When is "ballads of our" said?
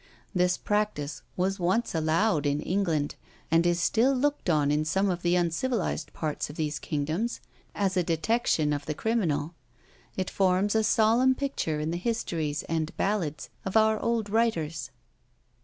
12.97-13.99